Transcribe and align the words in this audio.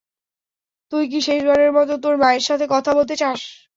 তুই 0.91 1.03
কি 1.11 1.19
শেষবারের 1.21 1.71
মতো 1.73 1.93
তোর 2.03 2.15
মায়ের 2.17 2.43
সাথে 2.43 2.65
কথা 2.73 2.91
বলতে 2.97 3.15
চাস? 3.17 3.39